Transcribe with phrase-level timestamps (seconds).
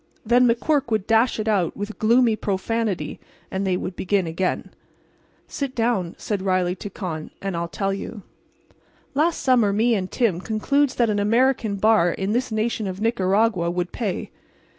[0.25, 3.19] Then McQuirk would dash it out, with gloomy profanity,
[3.51, 4.71] and they would begin again.
[5.47, 8.23] "Sit down," said Riley to Con, "and I'll tell you.
[9.13, 13.69] "Last summer me and Tim concludes that an American bar in this nation of Nicaragua
[13.69, 14.31] would pay.